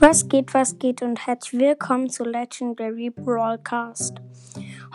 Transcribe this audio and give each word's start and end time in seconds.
Was 0.00 0.28
geht, 0.28 0.54
was 0.54 0.78
geht 0.78 1.02
und 1.02 1.26
herzlich 1.26 1.60
willkommen 1.60 2.08
zu 2.08 2.24
Legendary 2.24 3.10
Broadcast. 3.10 4.14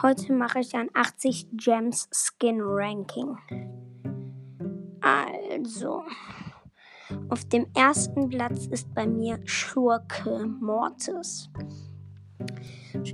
Heute 0.01 0.33
mache 0.33 0.61
ich 0.61 0.73
ein 0.73 0.89
80 0.95 1.49
Gems 1.53 2.09
Skin 2.11 2.59
Ranking. 2.59 3.37
Also, 5.01 6.01
auf 7.29 7.45
dem 7.45 7.67
ersten 7.75 8.29
Platz 8.29 8.65
ist 8.65 8.91
bei 8.95 9.05
mir 9.05 9.37
Schurke 9.45 10.47
Mortis. 10.59 11.51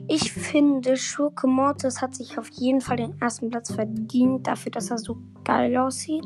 Ich 0.08 0.32
finde, 0.32 0.96
Schurke 0.96 1.46
Mortis 1.46 2.02
hat 2.02 2.16
sich 2.16 2.38
auf 2.38 2.48
jeden 2.52 2.80
Fall 2.80 2.96
den 2.96 3.20
ersten 3.20 3.50
Platz 3.50 3.70
verdient, 3.70 4.48
dafür, 4.48 4.72
dass 4.72 4.92
er 4.92 4.98
so 4.98 5.18
geil 5.44 5.76
aussieht. 5.76 6.24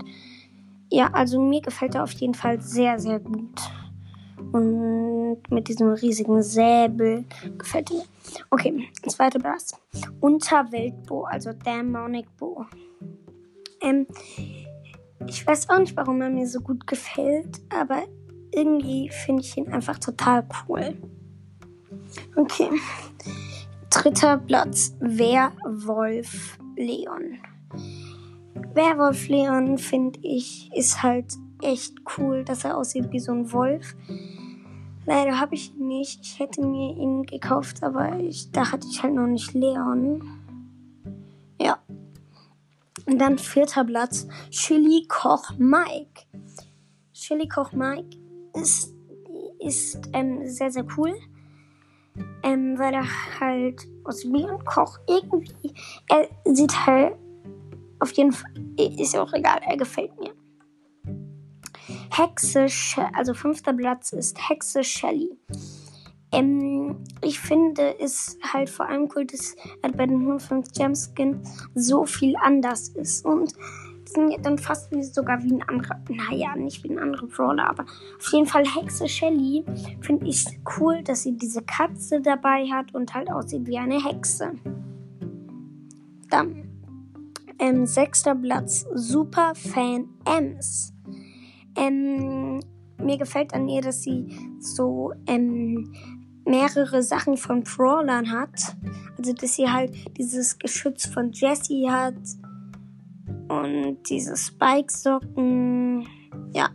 Ja, 0.92 1.12
also 1.12 1.42
mir 1.42 1.62
gefällt 1.62 1.96
er 1.96 2.04
auf 2.04 2.12
jeden 2.12 2.36
Fall 2.36 2.62
sehr, 2.62 3.00
sehr 3.00 3.20
gut. 3.20 3.60
Und 4.52 5.40
mit 5.50 5.68
diesem 5.68 5.90
riesigen 5.90 6.42
Säbel 6.44 7.26
gefällt 7.58 7.90
mir. 7.92 8.04
Okay, 8.50 8.90
zweiter 9.08 9.40
Platz. 9.40 9.74
Unterweltbo, 10.20 11.24
also 11.24 11.54
Demonic 11.54 12.26
Bo. 12.38 12.66
Ähm, 13.82 14.08
ich 15.28 15.46
weiß 15.46 15.70
auch 15.70 15.80
nicht, 15.80 15.96
warum 15.96 16.22
er 16.22 16.30
mir 16.30 16.48
so 16.48 16.60
gut 16.60 16.86
gefällt, 16.88 17.62
aber 17.70 18.04
irgendwie 18.54 19.10
finde 19.10 19.42
ich 19.42 19.58
ihn 19.58 19.72
einfach 19.72 20.00
total 20.00 20.48
cool. 20.68 20.96
Okay. 22.36 22.70
Dritter 23.90 24.38
Platz. 24.38 24.96
Werwolf 25.00 26.58
Leon. 26.76 27.40
Werwolf 28.74 29.28
Leon, 29.28 29.78
finde 29.78 30.20
ich, 30.22 30.70
ist 30.74 31.02
halt 31.02 31.34
echt 31.62 31.96
cool, 32.18 32.44
dass 32.44 32.64
er 32.64 32.78
aussieht 32.78 33.12
wie 33.12 33.20
so 33.20 33.32
ein 33.32 33.52
Wolf. 33.52 33.96
Leider 35.06 35.40
habe 35.40 35.56
ich 35.56 35.76
ihn 35.76 35.88
nicht. 35.88 36.22
Ich 36.24 36.40
hätte 36.40 36.66
mir 36.66 36.96
ihn 36.98 37.24
gekauft, 37.24 37.84
aber 37.84 38.20
ich, 38.20 38.52
da 38.52 38.72
hatte 38.72 38.88
ich 38.90 39.04
halt 39.04 39.14
noch 39.14 39.28
nicht 39.28 39.54
Leon. 39.54 40.24
Ja. 41.62 41.78
Und 43.06 43.20
dann 43.20 43.38
vierter 43.38 43.84
Platz, 43.84 44.28
Chili 44.50 45.06
Koch 45.08 45.52
Mike. 45.58 46.24
Chili 47.14 47.48
Koch 47.48 47.72
Mike 47.72 48.18
ist, 48.54 48.94
ist 49.60 50.10
ähm, 50.14 50.48
sehr, 50.48 50.72
sehr 50.72 50.86
cool. 50.98 51.14
Ähm, 52.42 52.80
weil 52.80 52.94
er 52.94 53.06
halt 53.40 53.88
aus 54.06 54.24
ein 54.24 54.66
Koch 54.66 54.98
irgendwie. 55.08 55.74
Er 56.08 56.28
sieht 56.46 56.86
halt 56.86 57.16
auf 58.00 58.12
jeden 58.14 58.32
Fall, 58.32 58.52
ist 58.78 59.18
auch 59.18 59.34
egal, 59.34 59.60
er 59.66 59.78
gefällt 59.78 60.18
mir. 60.20 60.32
Hexe, 62.18 62.68
also 63.14 63.34
fünfter 63.34 63.74
Platz 63.74 64.14
ist 64.14 64.38
Hexe 64.50 64.84
Shelly. 64.84 65.38
Ähm, 66.32 67.04
ich 67.22 67.40
finde 67.40 67.96
es 68.00 68.38
halt 68.54 68.70
vor 68.70 68.88
allem 68.88 69.10
cool, 69.16 69.26
dass 69.26 69.56
er 69.82 69.92
bei 69.92 70.06
den 70.06 70.22
105 70.22 70.72
Gemskin 70.74 71.42
so 71.74 72.06
viel 72.06 72.36
anders 72.38 72.90
ist. 72.90 73.26
Und 73.26 73.54
sind 74.06 74.46
dann 74.46 74.58
fast 74.58 74.92
wie, 74.92 75.04
sogar 75.04 75.44
wie 75.44 75.54
ein 75.54 75.64
anderer, 75.64 76.00
naja, 76.10 76.56
nicht 76.56 76.84
wie 76.84 76.90
ein 76.90 77.00
anderer 77.00 77.28
Brawler, 77.28 77.70
aber 77.70 77.84
auf 77.84 78.32
jeden 78.32 78.46
Fall 78.46 78.66
Hexe 78.66 79.08
Shelly 79.08 79.66
finde 80.02 80.28
ich 80.28 80.46
cool, 80.78 81.04
dass 81.04 81.24
sie 81.24 81.36
diese 81.36 81.62
Katze 81.64 82.22
dabei 82.22 82.66
hat 82.68 82.94
und 82.94 83.14
halt 83.14 83.30
aussieht 83.30 83.66
wie 83.68 83.78
eine 83.78 84.04
Hexe. 84.04 84.54
Dann 86.30 86.64
ähm, 87.60 87.86
sechster 87.86 88.36
Platz, 88.36 88.86
Super 88.94 89.54
Fan 89.56 90.08
Ems. 90.26 90.95
Ähm, 91.76 92.60
mir 92.98 93.18
gefällt 93.18 93.54
an 93.54 93.68
ihr, 93.68 93.82
dass 93.82 94.02
sie 94.02 94.28
so 94.60 95.12
ähm, 95.28 95.94
mehrere 96.46 97.04
Sachen 97.04 97.38
von 97.38 97.64
Brawlern 97.64 98.32
hat. 98.32 98.76
Also, 99.18 99.34
dass 99.34 99.56
sie 99.56 99.70
halt 99.70 99.94
dieses 100.18 100.58
Geschütz 100.58 101.06
von 101.06 101.32
Jessie 101.32 101.90
hat 101.90 102.16
und 103.50 103.98
diese 104.10 104.36
Spike-Socken. 104.36 106.08
Ja. 106.54 106.70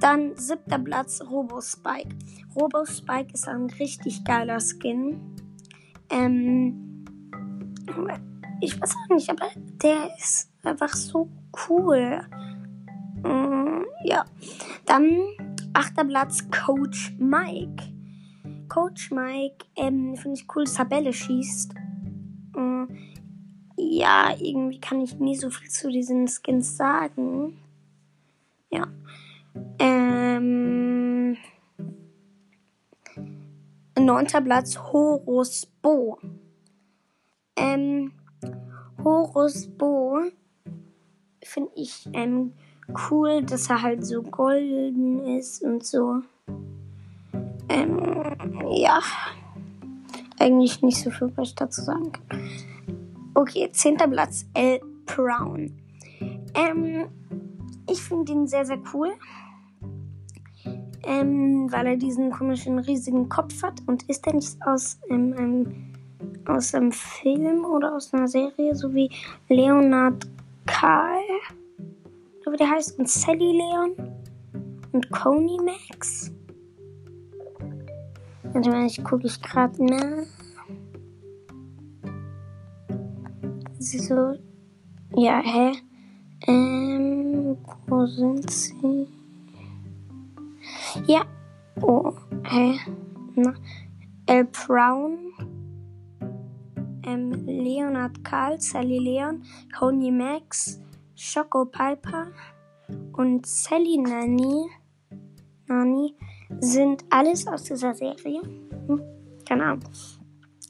Dann 0.00 0.36
siebter 0.36 0.78
Platz, 0.78 1.22
Robo 1.22 1.60
Spike. 1.60 2.14
Robo 2.54 2.84
Spike 2.84 3.32
ist 3.32 3.48
ein 3.48 3.66
richtig 3.78 4.24
geiler 4.24 4.58
Skin. 4.60 5.20
Ähm, 6.10 7.04
ich 8.60 8.80
weiß 8.80 8.94
auch 8.94 9.14
nicht, 9.14 9.30
aber 9.30 9.46
der 9.82 10.10
ist 10.18 10.50
einfach 10.62 10.92
so 10.94 11.28
cool. 11.68 12.20
Mm, 13.22 13.65
ja. 14.04 14.24
Dann 14.84 15.18
achter 15.72 16.04
Platz 16.04 16.48
Coach 16.50 17.14
Mike. 17.18 17.92
Coach 18.68 19.10
Mike, 19.10 19.66
ähm, 19.76 20.16
finde 20.16 20.38
ich 20.38 20.46
cool, 20.54 20.64
dass 20.64 20.74
Tabelle 20.74 21.12
schießt. 21.12 21.74
Mm, 22.56 22.84
ja, 23.76 24.34
irgendwie 24.40 24.80
kann 24.80 25.00
ich 25.00 25.18
nie 25.18 25.36
so 25.36 25.50
viel 25.50 25.68
zu 25.68 25.90
diesen 25.90 26.28
Skins 26.28 26.76
sagen. 26.76 27.58
Ja. 28.70 28.88
Ähm. 29.78 31.36
Neunter 33.98 34.40
Platz 34.40 34.78
Horus 34.78 35.66
Bo. 35.82 36.18
Ähm, 37.56 38.12
Horus 39.02 39.68
Bo 39.68 40.20
finde 41.42 41.70
ich 41.76 42.08
ähm, 42.12 42.52
cool, 43.10 43.42
dass 43.42 43.68
er 43.70 43.82
halt 43.82 44.04
so 44.04 44.22
golden 44.22 45.26
ist 45.38 45.62
und 45.62 45.84
so. 45.84 46.22
Ähm, 47.68 48.00
ja. 48.70 49.00
Eigentlich 50.38 50.82
nicht 50.82 51.02
so 51.02 51.10
viel, 51.10 51.32
was 51.36 51.48
ich 51.48 51.54
dazu 51.54 51.82
sagen 51.82 52.12
kann. 52.12 52.50
Okay, 53.34 53.70
zehnter 53.72 54.08
Platz, 54.08 54.46
El 54.54 54.80
Brown. 55.06 55.72
Ähm, 56.54 57.06
ich 57.90 58.00
finde 58.02 58.32
ihn 58.32 58.46
sehr, 58.46 58.64
sehr 58.64 58.78
cool. 58.92 59.12
Ähm, 61.04 61.70
weil 61.70 61.86
er 61.86 61.96
diesen 61.96 62.30
komischen 62.30 62.78
riesigen 62.78 63.28
Kopf 63.28 63.62
hat. 63.62 63.80
Und 63.86 64.02
ist 64.08 64.26
er 64.26 64.34
nicht 64.34 64.56
aus 64.66 64.98
ähm, 65.08 65.34
einem 65.36 65.86
aus 66.48 66.74
einem 66.74 66.92
Film 66.92 67.64
oder 67.64 67.94
aus 67.94 68.12
einer 68.14 68.28
Serie, 68.28 68.74
so 68.74 68.94
wie 68.94 69.10
Leonard 69.48 70.26
Karl, 70.66 71.20
wie 72.56 72.64
der 72.64 72.70
heißt, 72.70 72.98
und 72.98 73.08
Sally 73.08 73.52
Leon 73.52 73.94
und 74.92 75.10
Coney 75.10 75.58
Max. 75.62 76.32
Warte 78.44 78.70
mal, 78.70 78.86
ich 78.86 79.04
gucke 79.04 79.26
ich 79.26 79.42
gerade 79.42 79.84
nach. 79.84 80.26
So, 83.78 84.36
ja, 85.14 85.42
hä? 85.44 85.72
Ähm, 86.46 87.58
wo 87.88 88.06
sind 88.06 88.50
sie? 88.50 89.06
Ja, 91.06 91.26
oh, 91.82 92.12
hä? 92.44 92.78
Na, 93.34 93.52
El 94.24 94.44
Brown 94.44 95.18
ähm, 97.04 97.32
Leonard 97.46 98.24
Karl, 98.24 98.58
Sally 98.58 98.98
Leon, 98.98 99.42
Coney 99.78 100.10
Max, 100.10 100.80
Choco 101.16 101.64
Piper 101.64 102.26
und 103.14 103.46
Sally 103.46 103.98
Nani, 103.98 104.68
Nani 105.66 106.14
sind 106.60 107.04
alles 107.10 107.46
aus 107.46 107.64
dieser 107.64 107.94
Serie. 107.94 108.42
Hm? 108.86 109.02
Keine 109.48 109.64
Ahnung. 109.64 109.84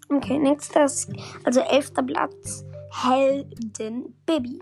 Okay, 0.09 0.39
nächstes, 0.39 1.09
also 1.45 1.61
elfter 1.61 2.03
Platz, 2.03 2.65
Helden 2.93 4.15
Baby. 4.25 4.61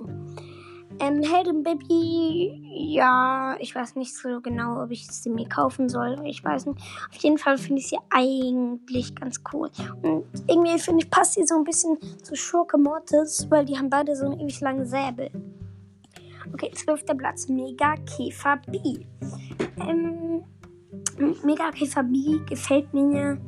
Ähm, 1.00 1.22
Helden 1.22 1.62
Baby, 1.62 2.62
ja, 2.94 3.56
ich 3.58 3.74
weiß 3.74 3.96
nicht 3.96 4.16
so 4.16 4.40
genau, 4.40 4.82
ob 4.82 4.90
ich 4.90 5.06
sie 5.06 5.28
mir 5.28 5.48
kaufen 5.48 5.88
soll. 5.88 6.16
Ich 6.24 6.42
weiß 6.42 6.66
nicht. 6.66 6.78
Auf 7.10 7.16
jeden 7.16 7.36
Fall 7.36 7.58
finde 7.58 7.80
ich 7.80 7.88
sie 7.88 7.98
eigentlich 8.10 9.14
ganz 9.14 9.42
cool. 9.52 9.70
Und 10.02 10.24
irgendwie 10.46 10.78
finde 10.78 11.04
ich, 11.04 11.10
passt 11.10 11.34
sie 11.34 11.44
so 11.44 11.56
ein 11.56 11.64
bisschen 11.64 11.98
zu 12.22 12.36
Schurke 12.36 12.78
Mortis, 12.78 13.46
weil 13.50 13.64
die 13.64 13.76
haben 13.76 13.90
beide 13.90 14.16
so 14.16 14.26
einen 14.26 14.40
ewig 14.40 14.60
langen 14.60 14.86
Säbel. 14.86 15.30
Okay, 16.54 16.70
zwölfter 16.72 17.16
Platz, 17.16 17.48
Mega 17.48 17.96
Käfer 18.06 18.60
B. 18.68 19.04
Ähm, 19.80 20.44
Mega 21.44 21.72
Käfer 21.72 22.04
B 22.04 22.38
gefällt 22.48 22.94
mir 22.94 23.38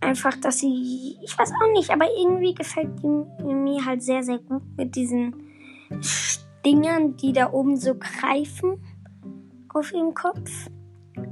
einfach, 0.00 0.36
dass 0.36 0.60
sie, 0.60 1.16
ich 1.20 1.36
weiß 1.36 1.50
auch 1.50 1.72
nicht, 1.72 1.90
aber 1.90 2.06
irgendwie 2.16 2.54
gefällt 2.54 3.02
die 3.02 3.52
mir 3.52 3.84
halt 3.84 4.04
sehr, 4.04 4.22
sehr 4.22 4.38
gut 4.38 4.62
mit 4.76 4.94
diesen 4.94 5.34
Dingern, 6.64 7.16
die 7.16 7.32
da 7.32 7.52
oben 7.52 7.76
so 7.76 7.96
greifen 7.96 8.80
auf 9.74 9.92
ihrem 9.92 10.14
Kopf. 10.14 10.70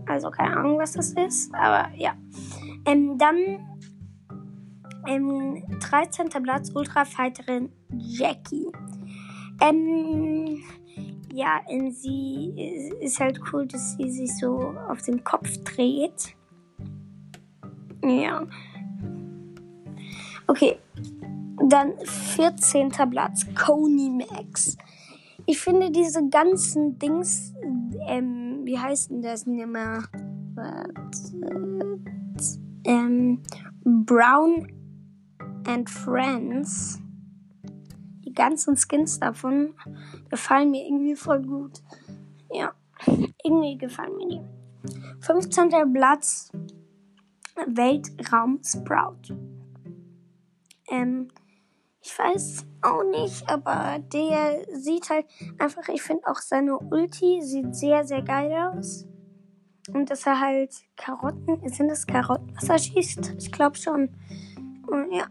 Also 0.07 0.29
keine 0.31 0.57
Ahnung, 0.57 0.79
was 0.79 0.95
das 0.95 1.13
ist, 1.13 1.55
aber 1.55 1.95
ja. 1.95 2.15
Ähm, 2.85 3.17
dann 3.17 3.65
ähm, 5.07 5.63
13. 5.79 6.31
Platz 6.43 6.73
Ultrafighterin 6.75 7.71
Jackie. 7.97 8.73
Ähm, 9.61 10.63
ja, 11.33 11.61
in 11.69 11.91
sie 11.91 12.91
ist 13.01 13.19
halt 13.19 13.41
cool, 13.53 13.67
dass 13.67 13.97
sie 13.97 14.11
sich 14.11 14.37
so 14.37 14.75
auf 14.89 15.03
den 15.03 15.25
Kopf 15.25 15.57
dreht. 15.65 16.37
Ja. 18.05 18.47
Okay. 20.47 20.79
Dann 21.69 21.95
14. 22.05 22.91
Platz, 23.11 23.47
Coney 23.55 24.11
Max. 24.11 24.77
Ich 25.47 25.59
finde 25.59 25.91
diese 25.91 26.29
ganzen 26.29 26.99
Dings, 26.99 27.53
ähm, 28.07 28.61
wie 28.65 28.79
heißt 28.79 29.11
denn 29.11 29.23
das 29.23 29.47
nicht 29.47 29.67
mehr? 29.67 30.03
Ähm, 32.85 33.43
Brown 33.85 34.69
and 35.67 35.89
Friends. 35.89 37.01
Ganzen 38.35 38.77
Skins 38.77 39.21
davon 39.21 39.75
gefallen 40.31 40.71
mir 40.71 40.85
irgendwie 40.85 41.17
voll 41.17 41.43
gut. 41.43 41.83
Ja, 42.51 42.73
irgendwie 43.07 43.79
gefallen 43.79 44.17
mir 44.17 44.29
die. 44.29 44.41
15. 45.21 45.71
Platz 45.93 46.53
Weltraum 47.67 48.61
Sprout. 48.63 49.35
Ähm, 50.91 51.29
ich 52.03 52.19
weiß 52.19 52.67
auch 52.83 53.03
nicht, 53.05 53.49
aber 53.49 53.99
der 54.13 54.63
sieht 54.75 55.09
halt 55.09 55.27
einfach, 55.59 55.89
ich 55.89 56.03
finde 56.03 56.27
auch 56.27 56.37
seine 56.37 56.79
Ulti 56.79 57.41
sieht 57.43 57.75
sehr, 57.75 58.05
sehr 58.05 58.23
geil 58.23 58.53
aus. 58.53 59.07
Und 59.93 60.11
dass 60.11 60.27
er 60.27 60.41
halt 60.41 60.75
Karotten, 60.97 61.67
sind 61.69 61.89
das 61.89 62.07
Karotten, 62.07 62.55
was 62.57 62.69
er 62.69 62.79
schießt? 62.79 63.35
Ich 63.39 63.53
glaube 63.53 63.77
schon. 63.77 64.11
Und 64.87 65.13
ja. 65.13 65.27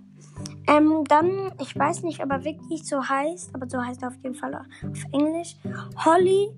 Ähm, 0.67 1.03
dann, 1.07 1.51
ich 1.59 1.77
weiß 1.77 2.03
nicht, 2.03 2.23
ob 2.23 2.31
er 2.31 2.43
wirklich 2.43 2.87
so 2.87 3.03
heißt, 3.03 3.53
aber 3.53 3.69
so 3.69 3.83
heißt 3.83 4.01
er 4.01 4.09
auf 4.09 4.17
jeden 4.23 4.35
Fall 4.35 4.55
auf 4.55 5.03
Englisch. 5.11 5.57
Holly, 6.05 6.49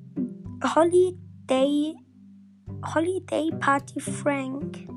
Holiday, 0.63 1.95
Holiday 2.94 3.50
Party 3.60 4.00
Frank. 4.00 4.88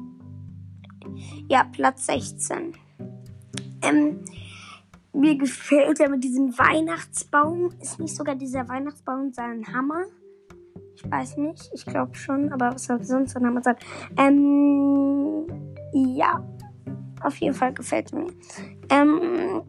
Ja, 1.49 1.65
Platz 1.65 2.07
16. 2.07 2.75
Ähm, 3.83 4.21
mir 5.13 5.37
gefällt 5.37 6.01
er 6.01 6.11
mit 6.11 6.23
diesem 6.23 6.57
Weihnachtsbaum. 6.59 7.71
Ist 7.81 7.99
nicht 7.99 8.15
sogar 8.15 8.35
dieser 8.35 8.69
Weihnachtsbaum 8.69 9.33
sein 9.33 9.65
Hammer? 9.73 10.05
Ich 10.95 11.11
weiß 11.11 11.39
nicht. 11.39 11.71
Ich 11.73 11.87
glaube 11.87 12.15
schon. 12.15 12.53
Aber 12.53 12.75
was 12.75 12.85
soll 12.85 13.03
sonst 13.03 13.37
ein 13.37 13.47
Hammer 13.47 13.63
sein? 13.63 13.77
Ähm, 14.17 15.47
ja. 15.93 16.45
Auf 17.23 17.37
jeden 17.37 17.55
Fall 17.55 17.73
gefällt 17.73 18.13
mir. 18.13 18.33
Ähm, 18.91 19.63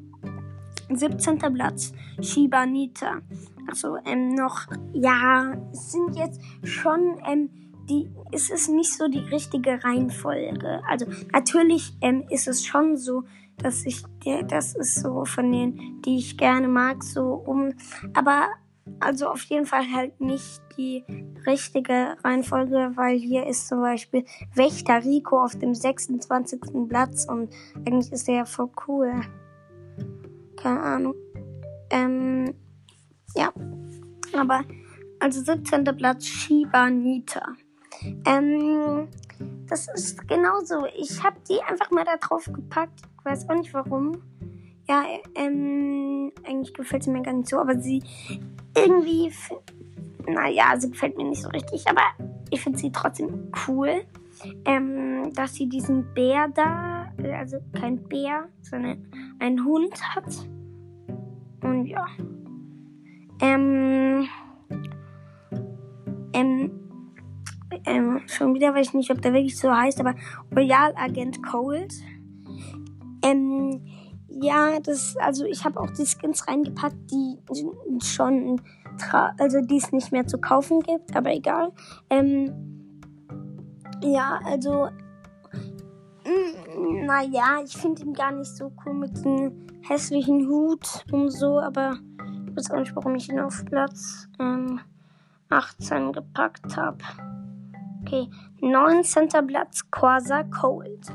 17. 0.90 1.38
Platz. 1.54 1.94
Shibanita. 2.22 3.22
Also, 3.68 3.98
ähm, 4.06 4.34
noch, 4.34 4.66
ja, 4.94 5.54
es 5.72 5.92
sind 5.92 6.16
jetzt 6.16 6.42
schon, 6.64 7.22
ähm, 7.26 7.50
die, 7.90 8.10
es 8.32 8.50
ist 8.50 8.70
nicht 8.70 8.96
so 8.96 9.08
die 9.08 9.20
richtige 9.20 9.84
Reihenfolge. 9.84 10.82
Also, 10.88 11.06
natürlich, 11.32 11.94
ähm, 12.02 12.26
ist 12.30 12.48
es 12.48 12.66
schon 12.66 12.98
so, 12.98 13.24
dass 13.58 13.86
ich, 13.86 14.04
das 14.48 14.76
ist 14.76 14.96
so 15.02 15.26
von 15.26 15.52
denen, 15.52 16.02
die 16.02 16.18
ich 16.18 16.38
gerne 16.38 16.68
mag, 16.68 17.04
so 17.04 17.34
um, 17.46 17.74
aber 18.14 18.48
also 19.00 19.28
auf 19.28 19.42
jeden 19.44 19.66
Fall 19.66 19.84
halt 19.94 20.20
nicht 20.20 20.62
die 20.78 21.04
richtige 21.46 22.18
Reihenfolge, 22.24 22.92
weil 22.96 23.18
hier 23.18 23.46
ist 23.48 23.68
zum 23.68 23.82
Beispiel 23.82 24.26
Wächter 24.56 25.04
Rico 25.04 25.44
auf 25.44 25.58
dem 25.58 25.74
26. 25.74 26.62
Platz 26.88 27.26
und 27.26 27.54
eigentlich 27.86 28.12
ist 28.12 28.28
der 28.28 28.36
ja 28.36 28.46
voll 28.46 28.70
cool. 28.88 29.22
Keine 30.58 30.80
Ahnung. 30.80 31.16
Ähm, 31.90 32.54
ja. 33.36 33.52
Aber, 34.38 34.62
also 35.20 35.42
17. 35.42 35.84
Platz 35.84 36.26
Shiba 36.26 36.90
Nita. 36.90 37.44
Ähm, 38.26 39.08
das 39.68 39.88
ist 39.94 40.28
genauso. 40.28 40.86
Ich 40.98 41.24
habe 41.24 41.38
die 41.48 41.62
einfach 41.64 41.92
mal 41.92 42.06
da 42.06 42.18
drauf 42.18 42.46
gepackt. 42.46 43.02
Ich 43.20 43.26
weiß 43.26 43.50
auch 43.50 43.56
nicht 43.56 43.74
warum. 43.74 44.22
Ja, 44.90 45.06
ähm, 45.36 46.32
eigentlich 46.44 46.74
gefällt 46.74 47.04
sie 47.04 47.12
mir 47.12 47.22
gar 47.22 47.34
nicht 47.34 47.48
so, 47.48 47.60
aber 47.60 47.80
sie 47.80 48.02
irgendwie, 48.76 49.32
naja, 50.28 50.74
sie 50.80 50.90
gefällt 50.90 51.16
mir 51.16 51.26
nicht 51.26 51.44
so 51.44 51.50
richtig, 51.50 51.88
aber 51.88 52.02
ich 52.50 52.60
finde 52.60 52.80
sie 52.80 52.92
trotzdem 52.92 53.52
cool. 53.68 54.02
Ähm, 54.66 55.32
dass 55.36 55.54
sie 55.54 55.70
diesen 55.70 56.12
Bär 56.16 56.48
da, 56.48 57.12
also 57.38 57.58
kein 57.80 58.02
Bär, 58.08 58.48
sondern 58.62 59.06
einen 59.38 59.64
Hund 59.64 59.94
hat. 60.16 60.48
Und 61.62 61.86
ja. 61.86 62.08
Ähm, 63.42 64.28
ähm, 66.34 66.72
ähm, 67.86 68.22
schon 68.26 68.56
wieder 68.56 68.74
weiß 68.74 68.88
ich 68.88 68.94
nicht, 68.94 69.12
ob 69.12 69.22
der 69.22 69.34
wirklich 69.34 69.58
so 69.58 69.72
heißt, 69.72 70.00
aber 70.00 70.16
Royal 70.56 70.94
Agent 70.96 71.44
Cold. 71.44 71.94
Ja, 74.42 74.80
das, 74.80 75.18
also 75.18 75.46
ich 75.46 75.66
habe 75.66 75.80
auch 75.80 75.90
die 75.92 76.06
Skins 76.06 76.48
reingepackt, 76.48 77.12
die 77.12 77.38
schon, 78.02 78.62
also 79.38 79.62
die 79.62 79.78
es 79.78 79.92
nicht 79.92 80.12
mehr 80.12 80.26
zu 80.26 80.38
kaufen 80.38 80.80
gibt, 80.82 81.16
aber 81.16 81.34
egal. 81.34 81.74
Ähm, 82.10 82.54
ja, 84.02 84.40
also, 84.46 84.90
mm, 86.24 87.06
naja, 87.06 87.62
ich 87.66 87.76
finde 87.76 88.04
ihn 88.04 88.14
gar 88.14 88.32
nicht 88.32 88.56
so 88.56 88.72
cool 88.86 88.94
mit 88.94 89.26
dem 89.26 89.68
hässlichen 89.82 90.48
Hut 90.48 91.06
und 91.12 91.32
so, 91.32 91.60
aber 91.60 91.98
ich 92.48 92.56
weiß 92.56 92.72
auch 92.72 92.80
nicht, 92.80 92.96
warum 92.96 93.16
ich 93.16 93.30
ihn 93.30 93.40
auf 93.40 93.66
Platz 93.66 94.30
ähm, 94.40 94.80
18 95.50 96.14
gepackt 96.14 96.78
habe. 96.78 97.00
Okay, 98.02 98.30
19. 98.62 99.28
Platz, 99.48 99.90
Quasar 99.92 100.46
Cold. 100.46 101.08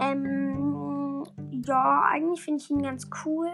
Ähm, 0.00 0.65
ja, 1.66 2.02
eigentlich 2.10 2.42
finde 2.42 2.62
ich 2.62 2.70
ihn 2.70 2.82
ganz 2.82 3.08
cool. 3.24 3.50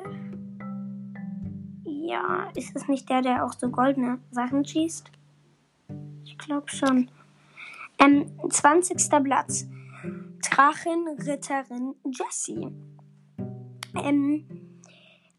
Ja, 1.85 2.51
ist 2.55 2.75
es 2.77 2.89
nicht 2.89 3.09
der, 3.09 3.23
der 3.23 3.45
auch 3.45 3.53
so 3.53 3.69
goldene 3.69 4.19
Sachen 4.31 4.65
schießt? 4.65 5.11
Ich 6.25 6.39
glaube 6.39 6.69
schon. 6.69 7.11
Ähm, 7.99 8.27
20. 8.49 8.99
Platz, 9.23 9.67
Drachenritterin 10.43 11.95
Jessie. 12.05 12.69
Ähm, 13.95 14.45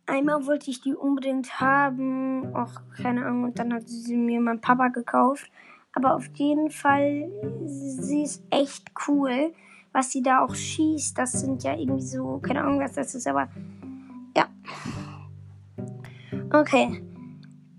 einmal 0.06 0.46
wollte 0.46 0.72
ich 0.72 0.82
die 0.82 0.96
unbedingt 0.96 1.60
haben. 1.60 2.56
Auch 2.56 2.82
keine 2.96 3.26
Ahnung, 3.26 3.44
und 3.46 3.60
dann 3.60 3.74
hat 3.74 3.88
sie 3.88 4.16
mir 4.16 4.40
mein 4.40 4.62
Papa 4.62 4.88
gekauft. 4.88 5.52
Aber 5.94 6.16
auf 6.16 6.26
jeden 6.36 6.72
Fall, 6.72 7.30
sie 7.66 8.24
ist 8.24 8.44
echt 8.50 8.92
cool. 9.08 9.54
Was 9.94 10.12
sie 10.12 10.22
da 10.22 10.44
auch 10.44 10.56
schießt, 10.56 11.18
das 11.18 11.34
sind 11.34 11.64
ja 11.64 11.76
irgendwie 11.76 12.02
so, 12.02 12.40
keine 12.40 12.64
Ahnung, 12.64 12.80
was 12.80 12.94
das 12.94 13.16
ist, 13.16 13.28
aber 13.28 13.48
ja. 14.36 14.48
Okay. 16.52 17.04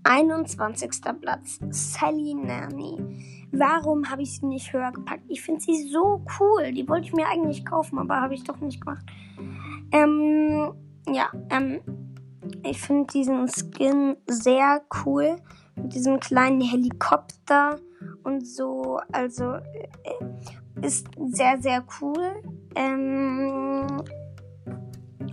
21. 0.03 1.01
Platz. 1.19 1.59
Sally 1.71 2.35
Nanny. 2.35 2.97
Warum 3.51 4.09
habe 4.09 4.21
ich 4.21 4.37
sie 4.37 4.45
nicht 4.45 4.71
höher 4.71 4.91
gepackt? 4.91 5.23
Ich 5.27 5.41
finde 5.41 5.61
sie 5.61 5.89
so 5.89 6.23
cool. 6.39 6.71
Die 6.71 6.87
wollte 6.87 7.07
ich 7.07 7.13
mir 7.13 7.27
eigentlich 7.27 7.65
kaufen, 7.65 7.97
aber 7.99 8.21
habe 8.21 8.33
ich 8.33 8.43
doch 8.43 8.59
nicht 8.59 8.81
gemacht. 8.81 9.05
Ähm, 9.91 10.73
ja, 11.09 11.29
ähm, 11.49 11.81
ich 12.63 12.81
finde 12.81 13.11
diesen 13.13 13.47
Skin 13.47 14.17
sehr 14.27 14.81
cool. 15.05 15.37
Mit 15.75 15.93
diesem 15.93 16.19
kleinen 16.19 16.61
Helikopter 16.61 17.79
und 18.23 18.45
so. 18.47 18.99
Also 19.11 19.55
äh, 19.55 19.61
ist 20.85 21.07
sehr, 21.31 21.61
sehr 21.61 21.83
cool. 21.99 22.41
Ähm, 22.75 24.03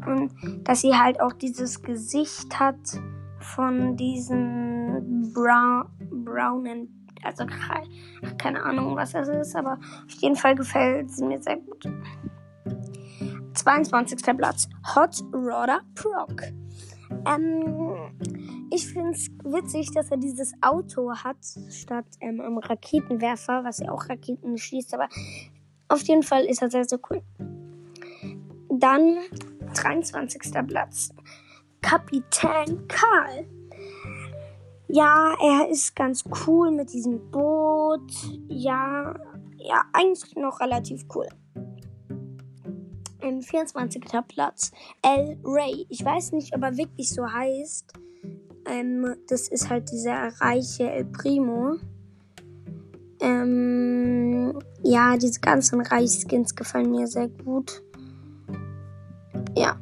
und 0.06 0.32
dass 0.64 0.80
sie 0.80 0.94
halt 0.94 1.21
auch 1.21 1.32
dieses 1.32 1.82
Gesicht 1.82 2.59
hat 2.59 2.78
von 3.38 3.97
diesen 3.97 5.32
Brown, 5.32 5.87
brownen, 6.25 7.09
also 7.23 7.44
keine 8.38 8.62
Ahnung, 8.62 8.97
was 8.97 9.12
das 9.12 9.28
ist, 9.28 9.54
aber 9.54 9.75
auf 9.75 10.12
jeden 10.21 10.37
Fall 10.37 10.54
gefällt 10.54 11.11
sie 11.11 11.25
mir 11.25 11.40
sehr 11.40 11.56
gut. 11.56 11.85
22. 13.54 14.37
Platz. 14.37 14.68
Hot 14.94 15.23
Rodder 15.32 15.80
Proc. 15.94 16.42
Ähm, 17.26 18.69
ich 18.71 18.87
finde 18.87 19.11
es 19.11 19.31
witzig, 19.45 19.90
dass 19.92 20.11
er 20.11 20.16
dieses 20.16 20.52
Auto 20.61 21.12
hat, 21.12 21.37
statt 21.71 22.07
ähm, 22.21 22.40
einem 22.40 22.59
Raketenwerfer, 22.59 23.64
was 23.64 23.78
ja 23.78 23.92
auch 23.92 24.09
Raketen 24.09 24.57
schießt, 24.57 24.95
aber 24.95 25.09
auf 25.88 26.02
jeden 26.02 26.23
Fall 26.23 26.45
ist 26.45 26.62
er 26.62 26.71
sehr, 26.71 26.85
sehr 26.85 26.99
cool. 27.11 27.23
Dann 28.71 29.19
23. 29.75 30.40
Platz. 30.66 31.14
Kapitän 31.83 32.87
Karl. 32.88 33.47
Ja, 34.88 35.35
er 35.40 35.69
ist 35.69 35.95
ganz 35.97 36.25
cool 36.47 36.71
mit 36.71 36.92
diesem 36.92 37.31
Boot. 37.31 38.11
Ja, 38.49 39.14
ja, 39.57 39.85
eigentlich 39.92 40.37
noch 40.37 40.61
relativ 40.61 41.04
cool. 41.14 41.28
Im 43.23 43.41
24. 43.41 44.02
Platz 44.29 44.73
El 45.02 45.38
Ray. 45.45 45.87
Ich 45.88 46.05
weiß 46.05 46.33
nicht, 46.33 46.55
ob 46.55 46.62
er 46.62 46.76
wirklich 46.76 47.11
so 47.11 47.25
heißt. 47.25 47.93
ähm, 48.67 49.17
das 49.29 49.49
ist 49.49 49.71
halt 49.71 49.91
dieser 49.91 50.29
reiche 50.41 50.91
El 50.91 51.05
Primo. 51.07 51.76
Ähm, 53.21 54.59
ja, 54.83 55.17
diese 55.17 55.41
ganzen 55.41 55.81
Reichskins 55.81 56.55
gefallen 56.55 56.91
mir 56.91 57.07
sehr 57.07 57.29
gut. 57.29 57.83
Ja. 59.57 59.79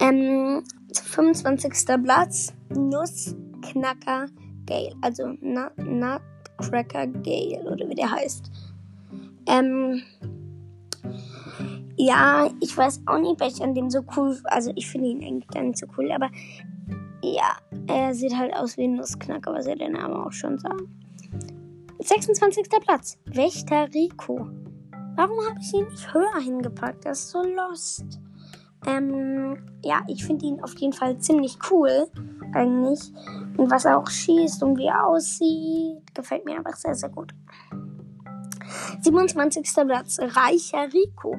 Ähm, 0.00 0.62
25. 0.94 1.72
Platz, 2.02 2.54
Nussknacker 2.70 4.26
Gale. 4.66 4.94
Also 5.02 5.26
Nutcracker 5.40 7.06
Gale 7.06 7.62
oder 7.70 7.88
wie 7.88 7.94
der 7.94 8.10
heißt. 8.10 8.50
Ähm, 9.46 10.02
ja, 12.00 12.50
ich 12.60 12.76
weiß 12.76 13.02
auch 13.06 13.18
nicht, 13.18 13.42
ich 13.42 13.62
an 13.62 13.74
dem 13.74 13.90
so 13.90 14.00
cool. 14.16 14.38
Also 14.44 14.72
ich 14.74 14.90
finde 14.90 15.08
ihn 15.08 15.22
eigentlich 15.22 15.48
gar 15.48 15.62
nicht 15.62 15.78
so 15.78 15.86
cool, 15.98 16.10
aber 16.12 16.30
ja, 17.22 17.56
er 17.86 18.14
sieht 18.14 18.34
halt 18.36 18.54
aus 18.54 18.78
wie 18.78 18.84
ein 18.84 18.94
Nussknacker, 18.94 19.52
was 19.52 19.66
er 19.66 19.76
der 19.76 19.90
Name 19.90 20.24
auch 20.24 20.32
schon 20.32 20.58
sagt. 20.58 20.82
26. 21.98 22.68
Platz. 22.80 23.18
Wächter 23.26 23.86
Rico. 23.92 24.48
Warum 25.16 25.38
habe 25.46 25.58
ich 25.60 25.74
ihn 25.74 25.84
nicht 25.88 26.14
höher 26.14 26.40
hingepackt? 26.40 27.04
Das 27.04 27.18
ist 27.18 27.30
so 27.30 27.42
lost. 27.42 28.18
Ähm, 28.86 29.58
ja, 29.84 30.02
ich 30.08 30.24
finde 30.24 30.46
ihn 30.46 30.62
auf 30.62 30.74
jeden 30.78 30.94
Fall 30.94 31.18
ziemlich 31.18 31.58
cool, 31.70 32.06
eigentlich. 32.54 33.12
Und 33.58 33.70
was 33.70 33.84
er 33.84 33.98
auch 33.98 34.08
schießt 34.08 34.62
und 34.62 34.78
wie 34.78 34.86
er 34.86 35.06
aussieht, 35.06 35.98
gefällt 36.14 36.46
mir 36.46 36.56
einfach 36.56 36.76
sehr, 36.76 36.94
sehr 36.94 37.10
gut. 37.10 37.34
27. 39.02 39.68
Platz. 39.86 40.18
Reicher 40.18 40.90
Rico. 40.94 41.36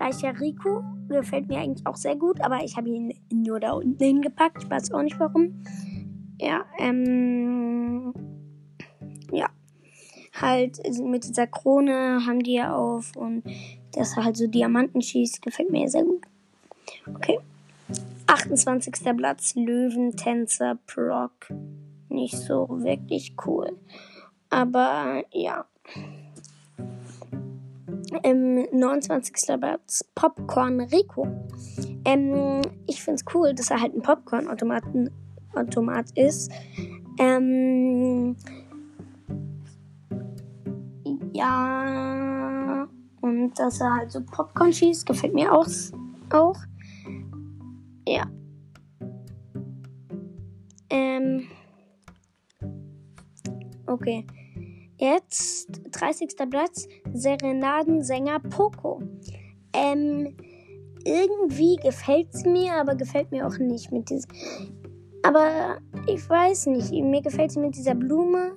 Reicher 0.00 0.38
Rico 0.40 0.82
gefällt 1.08 1.48
mir 1.48 1.58
eigentlich 1.58 1.86
auch 1.86 1.96
sehr 1.96 2.16
gut, 2.16 2.40
aber 2.40 2.62
ich 2.64 2.76
habe 2.76 2.88
ihn 2.88 3.14
nur 3.32 3.60
da 3.60 3.72
unten 3.72 4.02
hingepackt. 4.02 4.64
Ich 4.64 4.70
weiß 4.70 4.92
auch 4.92 5.02
nicht 5.02 5.18
warum. 5.18 5.62
Ja, 6.38 6.64
ähm. 6.78 8.12
Ja 9.32 9.48
halt 10.40 10.80
mit 11.00 11.24
dieser 11.24 11.46
Krone 11.46 12.24
haben 12.26 12.42
die 12.42 12.54
ja 12.54 12.74
auf 12.74 13.16
und 13.16 13.44
dass 13.92 14.16
er 14.16 14.24
halt 14.24 14.36
so 14.36 14.46
Diamanten 14.46 15.00
schießt, 15.00 15.42
gefällt 15.42 15.70
mir 15.70 15.88
sehr 15.88 16.04
gut. 16.04 16.22
Okay. 17.06 17.38
28. 18.26 19.16
Platz, 19.16 19.54
Löwentänzer 19.54 20.78
Brock. 20.86 21.48
Nicht 22.08 22.36
so 22.36 22.66
wirklich 22.68 23.34
cool. 23.46 23.76
Aber 24.50 25.22
ja. 25.32 25.64
Im 28.22 28.66
29. 28.72 29.58
Platz 29.60 30.04
Popcorn 30.14 30.80
Rico. 30.80 31.26
Ähm, 32.04 32.60
ich 32.86 33.02
finde 33.02 33.16
es 33.16 33.34
cool, 33.34 33.52
dass 33.54 33.70
er 33.70 33.80
halt 33.80 33.94
ein 33.94 34.02
Popcorn-Automat 34.02 34.84
ist. 36.14 36.52
Ähm, 37.18 38.36
ja. 41.32 42.88
Und 43.20 43.58
dass 43.58 43.80
er 43.80 43.94
halt 43.94 44.12
so 44.12 44.20
Popcorn 44.22 44.72
schießt, 44.72 45.06
gefällt 45.06 45.34
mir 45.34 45.52
auch. 45.52 45.66
auch. 46.30 46.58
Ja. 48.06 48.24
Ähm. 50.90 51.48
Okay. 53.86 54.26
Jetzt 54.98 55.68
30. 55.92 56.36
Platz, 56.50 56.88
Serenadensänger 57.12 58.40
Poco. 58.40 59.02
Ähm, 59.72 60.36
irgendwie 61.04 61.76
gefällt 61.76 62.28
es 62.32 62.44
mir, 62.44 62.74
aber 62.74 62.94
gefällt 62.94 63.30
mir 63.30 63.46
auch 63.46 63.58
nicht 63.58 63.92
mit 63.92 64.10
diesem. 64.10 64.30
Aber 65.22 65.78
ich 66.06 66.28
weiß 66.28 66.66
nicht, 66.66 66.90
mir 66.92 67.22
gefällt 67.22 67.52
sie 67.52 67.60
mit 67.60 67.76
dieser 67.76 67.94
Blume 67.94 68.56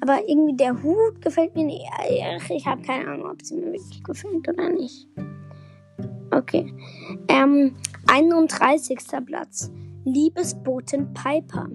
aber 0.00 0.28
irgendwie 0.28 0.56
der 0.56 0.82
Hut 0.82 1.20
gefällt 1.20 1.54
mir 1.54 1.64
nicht. 1.64 1.84
Ich 2.48 2.66
habe 2.66 2.82
keine 2.82 3.08
Ahnung, 3.10 3.30
ob 3.30 3.42
sie 3.42 3.56
mir 3.56 3.72
wirklich 3.72 4.02
gefällt 4.02 4.48
oder 4.48 4.70
nicht. 4.70 5.08
Okay. 6.30 6.72
Ähm, 7.28 7.74
31. 8.06 8.98
Platz. 9.26 9.70
Liebesboten 10.04 11.12
Piper. 11.12 11.68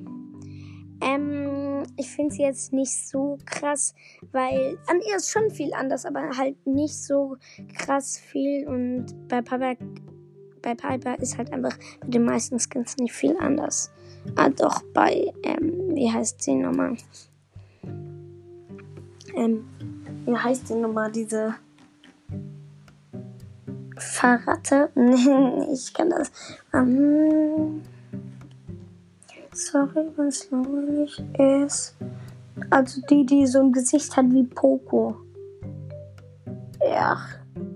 Ähm, 1.03 1.83
ich 1.97 2.09
finde 2.09 2.33
sie 2.33 2.43
jetzt 2.43 2.73
nicht 2.73 2.93
so 2.93 3.37
krass, 3.45 3.93
weil 4.31 4.77
an 4.87 5.01
ihr 5.07 5.17
ist 5.17 5.29
schon 5.29 5.49
viel 5.51 5.73
anders, 5.73 6.05
aber 6.05 6.37
halt 6.37 6.65
nicht 6.65 6.95
so 6.95 7.35
krass 7.77 8.17
viel. 8.17 8.67
Und 8.67 9.27
bei 9.27 9.41
Piper, 9.41 9.75
bei 10.61 10.75
Piper 10.75 11.19
ist 11.19 11.37
halt 11.37 11.51
einfach 11.51 11.77
bei 12.01 12.07
den 12.07 12.23
meisten 12.23 12.57
Skins 12.59 12.97
nicht 12.97 13.13
viel 13.13 13.35
anders. 13.37 13.91
Ah, 14.35 14.49
doch, 14.49 14.81
bei, 14.93 15.33
ähm, 15.43 15.93
wie 15.93 16.11
heißt 16.11 16.41
sie 16.41 16.55
nochmal? 16.55 16.95
ähm, 19.35 19.65
wie 20.25 20.37
heißt 20.37 20.69
die 20.69 20.75
nochmal, 20.75 21.11
diese 21.11 21.55
Fahrradte? 23.97 24.89
Nee, 24.95 25.73
ich 25.73 25.93
kann 25.93 26.09
das. 26.09 26.31
Ähm, 26.73 27.81
sorry, 29.53 30.09
was 30.15 30.49
langweilig 30.51 31.23
ist. 31.61 31.95
Also 32.69 33.01
die, 33.09 33.25
die 33.25 33.47
so 33.47 33.59
ein 33.59 33.71
Gesicht 33.71 34.15
hat 34.15 34.31
wie 34.31 34.43
Poco. 34.43 35.15
Ja. 36.81 37.17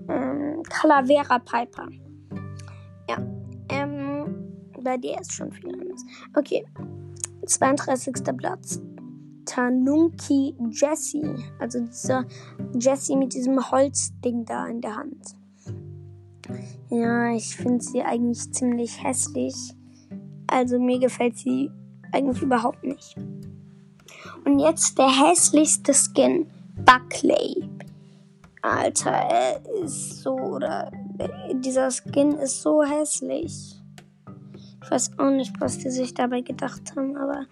Ähm, 0.08 0.62
Calavera 0.68 1.38
Piper. 1.38 1.88
Ja. 3.08 3.18
Ähm, 3.70 4.52
bei 4.82 4.96
dir 4.96 5.20
ist 5.20 5.32
schon 5.32 5.52
viel 5.52 5.72
anders. 5.72 6.04
Okay. 6.36 6.64
32. 7.46 8.14
Platz. 8.36 8.80
Tanunki 9.44 10.54
Jessie. 10.70 11.34
Also 11.58 11.80
dieser 11.80 12.24
Jessie 12.78 13.16
mit 13.16 13.32
diesem 13.32 13.70
Holzding 13.70 14.44
da 14.44 14.66
in 14.66 14.80
der 14.80 14.96
Hand. 14.96 15.36
Ja, 16.90 17.30
ich 17.32 17.56
finde 17.56 17.82
sie 17.82 18.02
eigentlich 18.02 18.52
ziemlich 18.52 19.02
hässlich. 19.02 19.74
Also 20.48 20.78
mir 20.78 20.98
gefällt 20.98 21.38
sie 21.38 21.70
eigentlich 22.12 22.42
überhaupt 22.42 22.82
nicht. 22.82 23.16
Und 24.44 24.58
jetzt 24.58 24.98
der 24.98 25.08
hässlichste 25.08 25.92
Skin. 25.94 26.46
Buckley. 26.84 27.68
Alter, 28.62 29.10
er 29.10 29.60
ist 29.82 30.22
so, 30.22 30.32
oder 30.32 30.90
dieser 31.54 31.90
Skin 31.90 32.32
ist 32.32 32.62
so 32.62 32.82
hässlich. 32.82 33.80
Ich 34.82 34.90
weiß 34.90 35.18
auch 35.18 35.30
nicht, 35.30 35.60
was 35.60 35.78
die 35.78 35.90
sich 35.90 36.14
dabei 36.14 36.40
gedacht 36.40 36.96
haben, 36.96 37.16
aber 37.16 37.44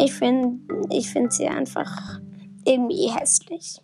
ich 0.00 0.14
finde 0.14 0.58
ich 0.90 1.10
find 1.10 1.32
sie 1.32 1.48
einfach 1.48 2.20
irgendwie 2.64 3.08
hässlich. 3.08 3.80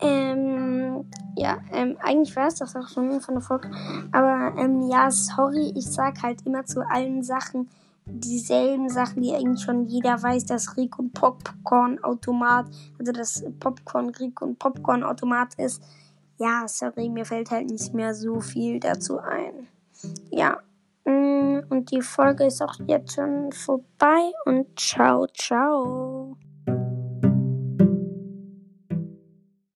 Ähm, 0.00 1.04
ja, 1.36 1.58
ähm, 1.72 1.96
eigentlich 2.00 2.34
war 2.36 2.46
es 2.46 2.56
das 2.56 2.76
auch 2.76 2.88
schon 2.88 3.20
von 3.20 3.34
der 3.34 3.42
Folge. 3.42 3.70
Aber 4.12 4.54
ähm, 4.58 4.88
ja, 4.88 5.10
sorry, 5.10 5.72
ich 5.76 5.90
sag 5.90 6.22
halt 6.22 6.46
immer 6.46 6.64
zu 6.64 6.80
allen 6.88 7.22
Sachen 7.22 7.68
dieselben 8.06 8.88
Sachen, 8.88 9.22
die 9.22 9.34
eigentlich 9.34 9.64
schon 9.64 9.86
jeder 9.86 10.22
weiß, 10.22 10.44
dass 10.46 10.76
Rico 10.76 11.04
Popcorn 11.12 12.02
Automat, 12.04 12.66
also 12.98 13.12
das 13.12 13.44
Popcorn 13.60 14.10
Rico 14.10 14.46
Popcorn 14.58 15.02
Automat 15.02 15.54
ist. 15.56 15.82
Ja, 16.38 16.64
sorry, 16.66 17.08
mir 17.08 17.24
fällt 17.24 17.50
halt 17.50 17.70
nicht 17.70 17.94
mehr 17.94 18.14
so 18.14 18.40
viel 18.40 18.80
dazu 18.80 19.18
ein. 19.18 19.68
Ja. 20.30 20.60
Mm, 21.04 21.60
und 21.70 21.90
die 21.90 22.02
Folge 22.02 22.46
ist 22.46 22.62
auch 22.62 22.74
jetzt 22.86 23.14
schon 23.14 23.52
vorbei 23.52 24.32
und 24.44 24.78
ciao, 24.78 25.26
ciao. 25.28 26.36